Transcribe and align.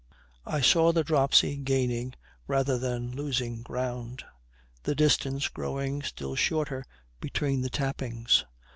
I 0.47 0.61
saw 0.61 0.91
the 0.91 1.03
dropsy 1.03 1.57
gaining 1.57 2.15
rather 2.47 2.79
than 2.79 3.11
losing 3.11 3.61
ground; 3.61 4.23
the 4.81 4.95
distance 4.95 5.47
growing 5.47 6.01
still 6.01 6.33
shorter 6.33 6.87
between 7.19 7.61
the 7.61 7.69
tappings. 7.69 8.43